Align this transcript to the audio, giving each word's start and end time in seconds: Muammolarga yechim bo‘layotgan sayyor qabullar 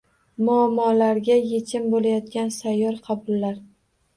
Muammolarga 0.45 1.37
yechim 1.51 1.85
bo‘layotgan 1.91 2.51
sayyor 2.59 2.99
qabullar 3.11 3.63